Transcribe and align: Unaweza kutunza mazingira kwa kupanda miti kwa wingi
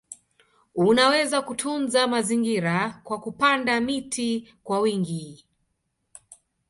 Unaweza 0.75 1.41
kutunza 1.41 2.07
mazingira 2.07 3.01
kwa 3.03 3.19
kupanda 3.21 3.81
miti 3.81 4.53
kwa 4.63 4.79
wingi 4.79 5.45